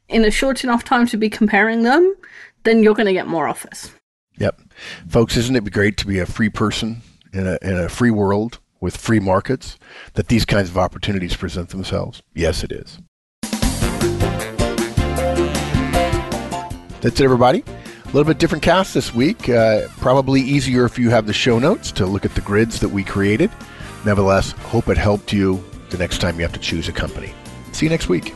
in 0.07 0.23
a 0.23 0.29
short 0.29 0.63
enough 0.63 0.83
time 0.83 1.07
to 1.07 1.17
be 1.17 1.29
comparing 1.31 1.81
them, 1.81 2.15
then 2.63 2.83
you're 2.83 2.95
going 2.95 3.07
to 3.07 3.13
get 3.13 3.27
more 3.27 3.47
offers. 3.47 3.91
Yep, 4.37 4.61
folks, 5.07 5.37
isn't 5.37 5.55
it 5.55 5.71
great 5.71 5.97
to 5.97 6.07
be 6.07 6.19
a 6.19 6.25
free 6.25 6.49
person 6.49 7.01
in 7.33 7.45
a 7.45 7.57
in 7.61 7.77
a 7.77 7.87
free 7.89 8.11
world 8.11 8.59
with 8.81 8.97
free 8.97 9.19
markets 9.19 9.77
that 10.13 10.27
these 10.27 10.43
kinds 10.43 10.69
of 10.69 10.77
opportunities 10.77 11.35
present 11.35 11.69
themselves? 11.69 12.23
Yes, 12.33 12.63
it 12.63 12.71
is. 12.71 12.99
That's 17.01 17.19
it, 17.19 17.23
everybody. 17.23 17.63
A 18.05 18.05
little 18.07 18.23
bit 18.23 18.39
different 18.39 18.63
cast 18.63 18.93
this 18.93 19.13
week. 19.13 19.49
Uh, 19.49 19.87
probably 19.97 20.41
easier 20.41 20.85
if 20.85 20.97
you 20.97 21.09
have 21.09 21.27
the 21.27 21.33
show 21.33 21.59
notes 21.59 21.91
to 21.93 22.05
look 22.05 22.25
at 22.25 22.33
the 22.33 22.41
grids 22.41 22.79
that 22.79 22.89
we 22.89 23.03
created. 23.03 23.51
Nevertheless, 24.05 24.51
hope 24.51 24.87
it 24.87 24.97
helped 24.97 25.33
you 25.33 25.63
the 25.89 25.97
next 25.97 26.19
time 26.19 26.37
you 26.37 26.43
have 26.43 26.53
to 26.53 26.59
choose 26.59 26.87
a 26.87 26.91
company. 26.91 27.33
See 27.71 27.85
you 27.85 27.89
next 27.89 28.07
week. 28.07 28.33